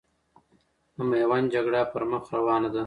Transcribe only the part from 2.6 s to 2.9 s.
ده.